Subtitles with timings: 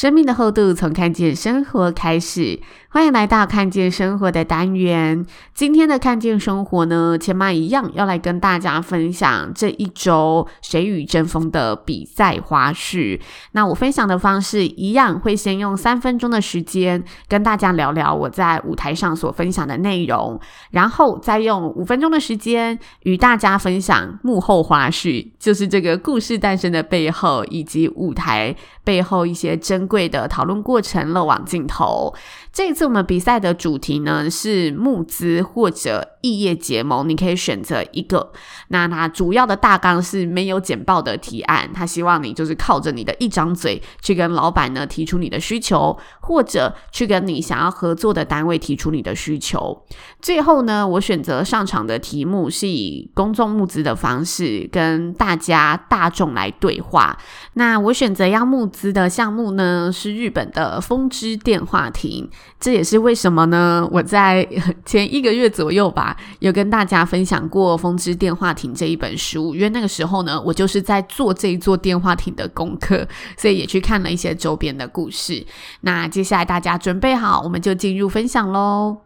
[0.00, 2.58] 生命的厚度从看见生活开始，
[2.88, 5.26] 欢迎来到看见生活的单元。
[5.52, 13.20] 今天的看见生活呢，千妈一样要来跟大家分享这一周谁与争锋的比赛花絮。
[13.52, 32.14] 那我分享的方式一样，会先用三分钟的时间跟大家聊聊我在舞台上所分享的内容，然后再用五分钟的时间与大家分享幕后花絮，就是这个故事诞生的背后以及舞台背后一些珍贵的讨论过程，漏网镜头。
[32.52, 38.32] 这一次我们比赛的主题呢是募资或者异业结盟，你可以选择一个。
[38.68, 49.84] 那它主要的大纲是没有简报的提案，他希望你就是靠着你的一张嘴去跟老板呢提出你的需求，或者去跟你想要合作的单位提出你的需求。
[50.20, 57.16] 最后呢，我选择上场的题目是以公众募资的方式跟大家大众来对话。
[57.54, 62.28] 那我选择要募资的项目呢是日本的风之电话亭。
[62.58, 63.88] 这也是为什么呢？
[63.92, 64.44] 我在
[64.84, 75.46] 前一个月左右吧，有跟大家分享过《风之电话亭》这一本书，因为那个时候呢，我就是在做这一座电话亭的功课，所以也去看了一些周边的故事。
[75.82, 78.98] 那接下来大家准备好，我们就进入分享喽。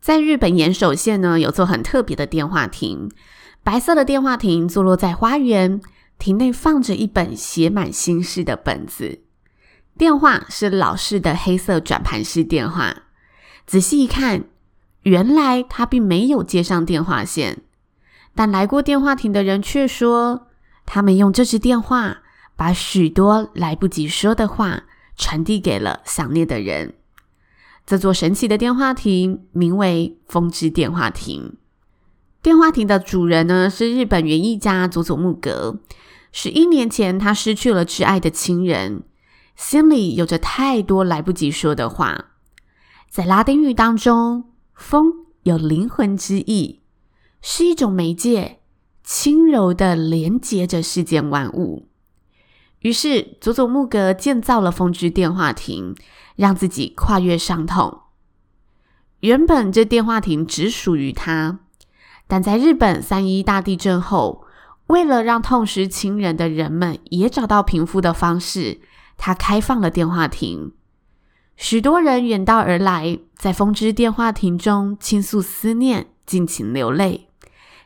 [0.00, 3.10] 在日本岩手县呢，有座很特别的电话亭，
[3.62, 5.80] 白色的电话亭坐落在花园，
[6.18, 9.20] 亭内放着一本写满心事的本子。
[9.96, 13.04] 电话是老式的黑色转盘式电话，
[13.66, 14.44] 仔细一看，
[15.02, 17.62] 原来他并没有接上电话线，
[18.34, 20.48] 但来过电话亭的人却说，
[20.84, 22.22] 他们用这支电话
[22.56, 24.84] 把许多来不及说的话
[25.16, 26.94] 传递给了想念的人。
[27.86, 31.56] 这座神奇的电话亭名为风之电话亭。
[32.44, 35.80] 电话亭的主人呢，是日本园艺家佐佐木格。
[36.30, 39.04] 十一年前，他失去了挚爱的亲人。
[39.56, 42.32] 心里有着太多来不及说的话。
[43.08, 45.10] 在拉丁语当中，风
[45.44, 46.82] 有灵魂之意，
[47.40, 48.60] 是一种媒介，
[49.02, 51.88] 轻柔地连接着世间万物。
[52.80, 55.94] 于是，佐佐木格建造了风之电话亭，
[56.36, 58.00] 让自己跨越伤痛。
[59.20, 61.60] 原本这电话亭只属于他，
[62.26, 64.44] 但在日本三一大地震后，
[64.86, 68.80] 为了让痛失亲人的人们也找到平复的方式。
[69.16, 70.72] 他开放了电话亭，
[71.56, 77.28] 许多人远道而来，在风之电话亭中倾诉思念，尽情流泪，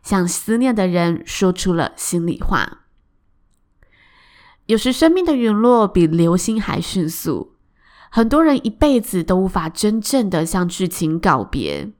[0.03, 2.85] 向思念的人说出了心里话。
[4.65, 7.53] 有时生命的陨落比流星还迅速，
[8.11, 11.93] 很多人一辈子都无法真正的向挚亲告别。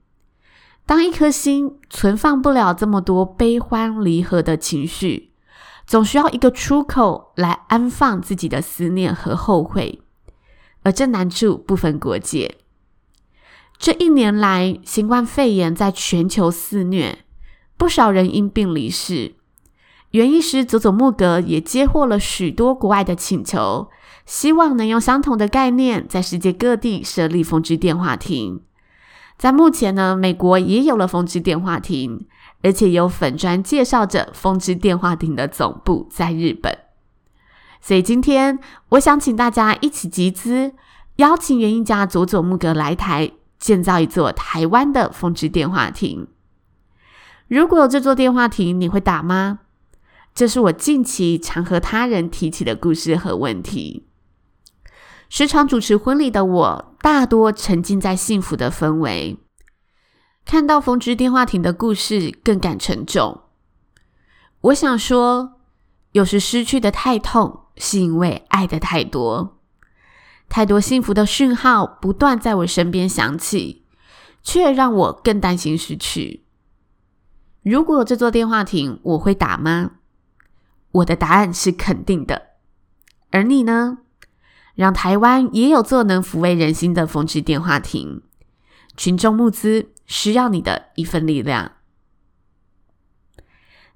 [0.89, 5.33] 当一颗心存放不了这么多悲欢离合的情绪。
[5.87, 10.01] 总需要一个出口来安放自己的思念和后悔，
[10.83, 12.57] 而这难处不分国界。
[13.79, 17.19] 这一年来，新冠肺炎在全球肆虐，
[17.77, 19.35] 不少人因病离世。
[20.13, 23.89] 园艺师佐佐木格也接获了许多国外的请求，
[24.25, 28.63] 希望能用相同的概念，在世界各地设立风之电话亭。
[29.39, 32.27] 在目前呢，美国也有了风之电话亭。
[32.61, 36.77] 而且有粉专介绍着风之电话亭的总部在日本，
[37.81, 40.73] 所以今天我想请大家一起集资，
[41.19, 46.27] 邀请园艺家佐佐木格来台建造一座台湾的风之电话亭。
[47.47, 49.61] 如果有这座电话亭，你会打吗？
[50.35, 54.09] 这是我近期常和他人提起的故事和问题。
[55.29, 59.39] 时常主持婚礼的我，大多沉浸在幸福的氛围。
[60.45, 63.43] 看到风之电话亭的故事更感沉重。
[64.63, 65.61] 我想说，
[66.13, 69.59] 有时失去的太痛，是因为爱的太多。
[70.49, 73.85] 太多幸福的讯号不断在我身边响起，
[74.43, 76.47] 却让我更担心失去。
[77.63, 79.93] 如果这座电话亭，我会打吗？
[80.91, 82.49] 我的答案是肯定的。
[83.31, 83.99] 而你呢？
[84.79, 88.23] 让台湾也有座能抚慰人心的风之电话亭。
[88.97, 91.73] 群众募资需要你的一份力量。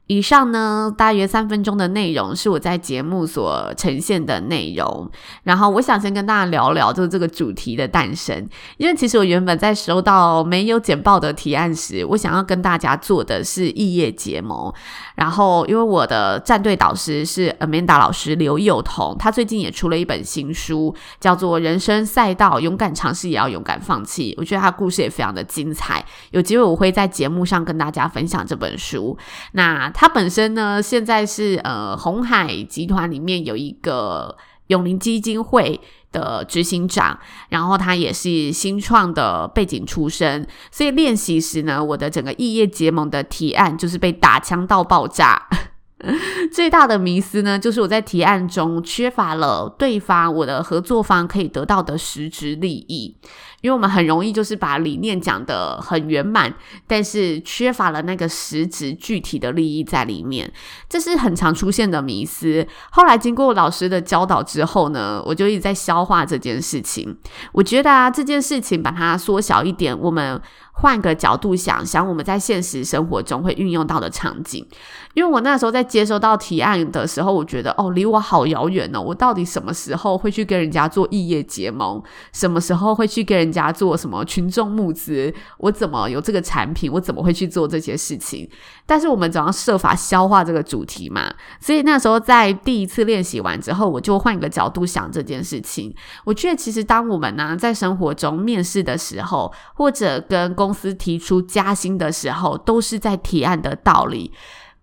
[0.08, 5.08] 以上呢，大约三分钟的内容是我在节目所呈现的内容。
[5.44, 8.46] 然后，我想先跟大家聊聊，就是这个主题的诞生。
[8.76, 14.74] 因为其实我原本在收到没有简报的提案时，我想要跟大家做的是异业结盟。
[15.14, 24.32] 然后，因为我的战队导师是 Amanda 老师刘幼彤，他最近也出了一本新书，叫做《人生赛道：勇敢尝试，也要勇敢放弃》。
[24.38, 26.04] 我觉得他故事也非常的精彩。
[26.30, 29.16] 有机会我会在节目上跟大家分享这本书。
[29.52, 34.36] 那他本身呢，现在是呃红海集团里面有一个
[34.68, 35.80] 永林基金会
[36.12, 37.18] 的执行长，
[37.48, 45.48] 然后他也是新创的背景出身，所以练习时呢，我的整个异业结盟的提案就是被打枪到爆炸。
[46.52, 53.16] 最大的迷思呢，就是我在提案中缺乏了对方我的合作方可以得到的实质利益。
[53.62, 56.52] 因为我们很容易就是把理念讲得很圆满，
[56.86, 60.52] 但是缺乏了那个实质具体的利益在里面，
[60.88, 62.66] 这是很常出现的迷思。
[62.90, 67.16] 后来经过老师的教导之后呢，我就一直在消化这件事情。
[67.52, 70.38] 我觉得啊，这件事情把它缩小一点，我们。
[70.74, 74.66] 换个角度想想，我们在现实生活中会运用到的场景。
[75.12, 78.98] 因为我那时候在接收到提案的时候，我觉得哦，离我好遥远哦。
[78.98, 82.02] 我到底什么时候会去跟人家做异业结盟？
[82.32, 85.32] 什么时候会去跟人家做什么群众募资？
[85.58, 86.90] 我怎么有这个产品？
[86.90, 88.48] 我怎么会去做这些事情？
[88.86, 91.32] 但是我们总要设法消化这个主题嘛。
[91.60, 95.94] 所以那时候在第一次练习完之后，我就换一个角度想这件事情。
[96.24, 104.32] 我觉得其实当我们呢在生活中面试的时候，或者跟公司提出加薪的时候，都是在提案的道理。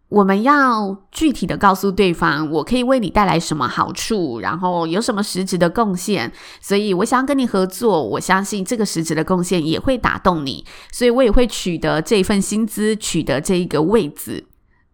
[0.09, 6.31] 我们要具体的告诉对方，我可以为你带来什么好处，然后有什么实质的贡献。
[6.59, 14.45] 所以我想要跟你合作，我相信这个实质的贡献也会打动你，所以我也会取得这份薪资，取得这一个位置。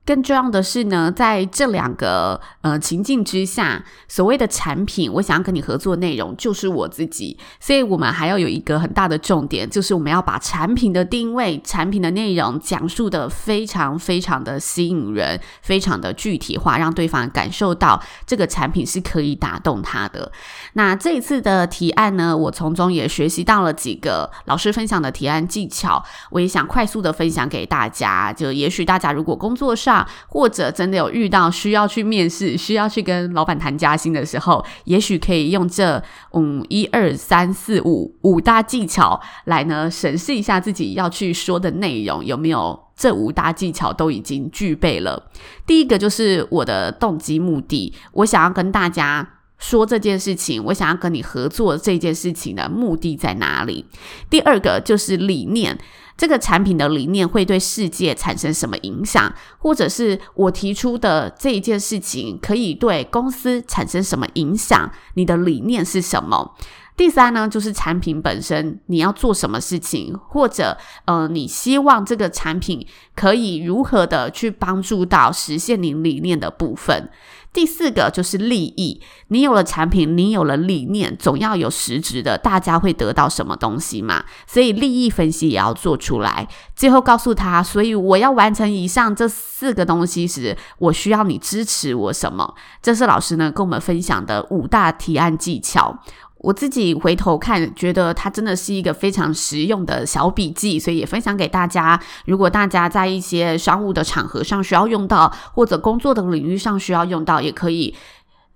[0.05, 20.31] 更重要的是呢，在这两个呃情境之下，所谓的产品，我想要跟你合作内容就是我自己，所以我们还要有一个很大的重点，就是我们要把产品的定位、产品的内容讲述的非常非常的吸引人，非常的具体化，让对方感受到这个产品是可以打动他的。
[20.73, 28.31] 那这一次的提案呢，我从中也学习到了几个老师分享的提案技巧，我也想快速的分享给大家。
[28.31, 29.94] 就也许大家如果工作上，
[30.27, 36.01] 或者真的有遇到需要去面试、需要去跟老板谈加薪的时候，也许可以用这
[36.33, 45.29] 嗯一二三四五五大技巧来呢审视一下自己要去说的内容有没有这五大技巧都已经具备了。
[45.67, 49.27] 第一个就是我的动机目的，我想要跟大家
[49.57, 53.85] 说这件事情，我想要跟你合作这件事情的目的在哪里？
[54.29, 55.77] 第二个就是理念。
[56.17, 59.33] 这个产品的理念会对世界产生什么影响？
[59.57, 64.89] 或者是我提出的这一件事情可以对公司产生什么影响？
[65.15, 66.55] 你的理念是什么？
[66.97, 77.09] 第三呢，就是产品本身，你要做什么事情，或者呃，你希望这个产品可以如何的去帮助到实现你理念的部分。
[77.55, 84.25] 第四个就是利益，你有了产品，你有了理念，总要有实质的，大家会得到什么东西嘛？
[84.45, 86.45] 所以利益分析也要做出来。
[86.75, 92.53] 最后告诉他，所以我要完成以上这四个东西时，我需要你支持我什么？
[92.81, 95.97] 这是老师呢跟我们分享的五大提案技巧。
[96.45, 101.99] 我自己回头看，觉得它真的是一个非常实用的小笔记，所以也分享给大家。
[102.25, 107.95] 如果大家在一些商务的场合上需要用到，或者工作的领域上需要用到，也可以。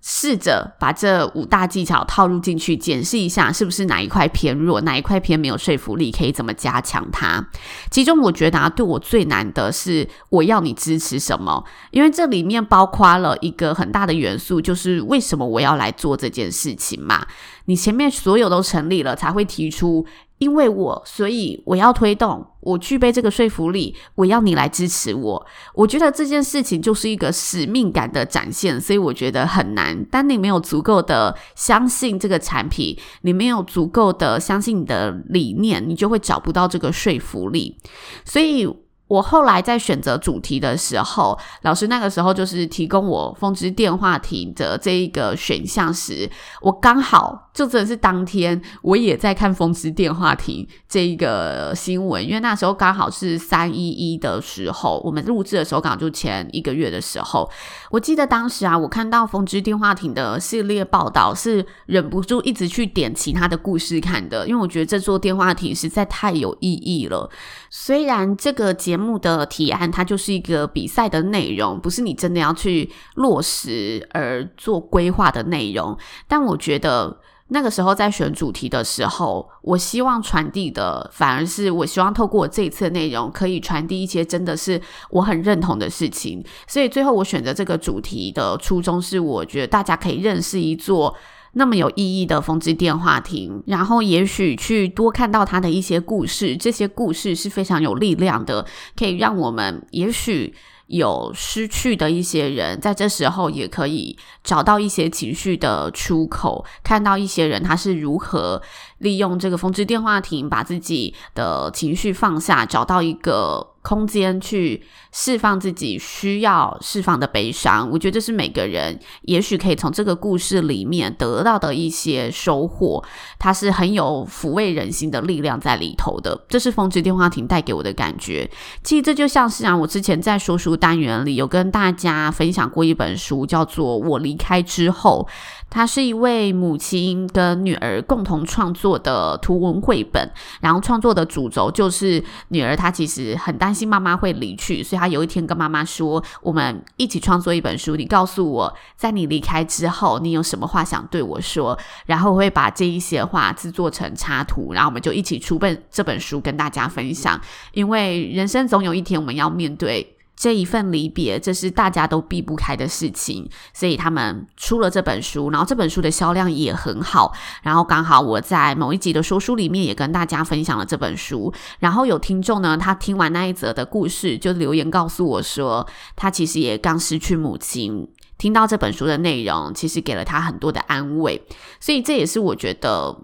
[0.02, 7.46] 试着把这五大技巧套入进去，检视一下是不是哪一块偏弱，哪一块偏没有说服力，可以怎么加强它。
[7.90, 17.26] 其中我觉得啊，对我最难的是我要你支持什么，因为这里面包括了一个很大的元素，就是为什么我要来做这件事情嘛。
[17.70, 20.04] 你前面所有都成立了，才会提出。
[20.38, 25.46] 因为我，所以我要推动，我具备这个说服力，我要你来支持我。
[25.74, 30.04] 我觉得这件事情就是一个使命感的展现，所以我觉得很难。
[30.06, 37.78] 当你没有足够的相信这个产品，你没有足够的相信你的理念，你就会找不到这个说服力。
[38.24, 38.68] 所以。
[39.10, 57.50] 我后来在选择主题的时候，老师那个时候就是提供我风之电话亭的这一个选项时，我刚好就真的是当天我也在看《风之电话亭》这一个新闻，因为那时候刚好是三一一的时候，我们录制的时候刚好就前一个月的时候。
[57.90, 67.28] 我记得当时啊，我看到《风之电话亭》的系列报道，是忍不住一直去点其他的故事看的，因为我觉得这座电话亭实在太有意义了。
[67.68, 75.94] 虽然这个节目的提案它就是一个比赛的内容，不是你真的要去落实而做规划的内容，
[76.26, 77.18] 但我觉得。
[77.52, 84.80] 那个时候在选主题的时候，我希望传递的反而是我希望透过这一次的内容，可以传递一些真的是
[85.10, 86.44] 我很认同的事情。
[86.66, 91.14] 所以最后我选择这个主题的初衷是，我觉得大家可以认识一座
[91.54, 98.64] 那么有意义的风之电话亭，然后也许去多看到它的一些故事，这些故事是非常有力量的，
[98.96, 100.54] 可以让我们也许。
[100.90, 108.60] 有失去的一些人，在这时候也可以找到一些情绪的出口，看到一些人他是如何
[109.00, 113.66] 利用这个风之电话亭，把自己的情绪放下，找到一个。
[113.82, 123.02] 空间去释放自己需要释放的悲伤，我觉得这是每个人也许可以从这个故事里面得到的一些收获。
[123.38, 128.50] 它是很有抚慰人心的力量在里头的，这是风之电话亭带给我的感觉。
[128.84, 135.26] 其实这就像是啊，我之前在说书单元里有跟大家分享过一本书，叫做《我离开之后》。
[135.70, 140.30] 它是一位母亲跟女儿共同创作的图文绘本，
[140.60, 151.78] 然后创作的主轴就是女儿她其实很担心妈妈会离去，所以她有一天跟妈妈说：“我们一起创作一本书，你告诉我，在你离开之后，你有什么话想对我说？
[152.06, 157.40] 然后我会把这一些话制作成插图，然后我们就一起出本这本书跟大家分享。
[157.72, 167.32] 因为人生总有一天我们要面对。”这一份离别，这是大家都避不开的事情，所以他们出了这本书，然后这本书的销量也很好。
[167.62, 178.08] 然后刚好我在某一集的说书里面也跟大家分享了这本书，然后有听众呢，他听完那一则的故事，就留言告诉我说，他其实也刚失去母亲，
[178.38, 181.42] 听到这本书的内容，其实给了他很多的安慰。
[181.80, 183.16] 所以这也是我觉得。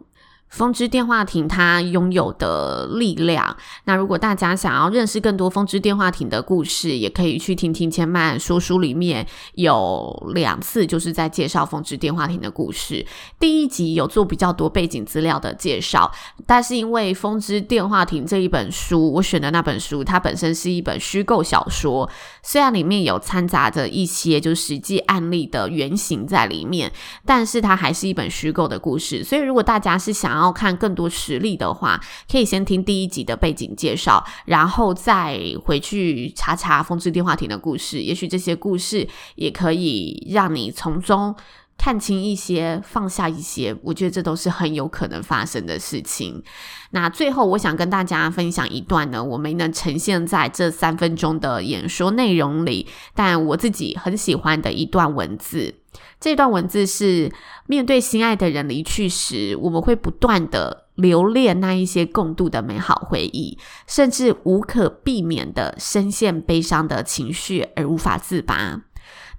[0.48, 3.56] 风之电话亭它拥有的力量。
[3.84, 13.04] 那如果大家想要认识更多风之电话亭的故事，也可以去听听千嫚说书里面有两次就是在介绍风之电话亭的故事。
[13.38, 16.10] 第一集有做比较多背景资料的介绍，
[16.46, 22.08] 但是因为风之电话亭这一本书，我选的那本书它本身是一本虚构小说，
[22.42, 26.92] 虽然里面有掺杂着一些就实际案例的原型在里面，
[27.24, 29.22] 但是它还是一本虚构的故事。
[29.22, 31.98] 所以如果大家是想然后看更多实例的话，
[32.30, 38.02] 可以先听第一集的背景介绍，然后再回去查查风之电话亭的故事。
[38.02, 41.34] 也许这些故事也可以让你从中
[41.78, 43.74] 看清一些，放下一些。
[43.82, 46.42] 我觉得这都是很有可能发生的事情。
[46.90, 55.76] 那最后，我想跟大家分享一段呢，我没能呈现在这三分钟的演说内容里，但我自己很喜欢的一段文字。
[56.20, 57.32] 这段文字是：
[57.66, 68.82] 面对心爱的人离去时，我们会不断地留恋那一些共度的美好回忆，甚至无可避免地深陷悲伤的情绪而无法自拔。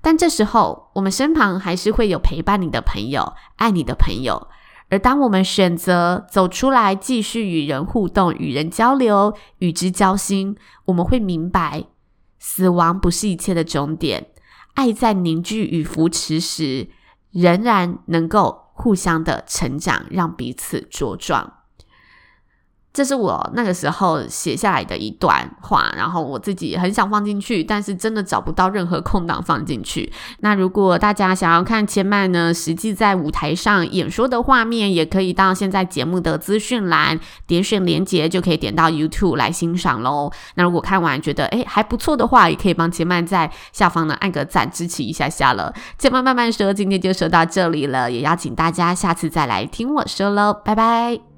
[0.01, 4.47] 但这时候，我们身旁还是会有陪伴你的朋友、爱你的朋友。
[4.89, 11.83] 而当我们选择走出来，继续与人互动、与人交流、与之交心，我们会明白，
[12.39, 14.27] 死亡不是一切的终点。
[14.77, 16.87] 爱在凝聚与扶持时，
[17.31, 21.56] 仍然能够互相的成长，让彼此茁壮。
[22.97, 30.11] 这是我那个时候写下来的一段话，然后我自己很想放进去，但是真的找不到任何空档放进去。
[30.39, 40.31] 那如果大家想要看千嫚呢，实际在舞台上演说的画面，也可以到现在节目的资讯栏点选连接，就可以点到 YouTube 来欣赏喽。
[40.55, 45.71] 那如果看完觉得诶还不错的话，也可以帮千嫚在下方呢按个赞支持一下下了。
[45.99, 51.36] 千嫚慢慢说，今天就说到这里了，也邀请大家下次再来听我说喽，拜拜。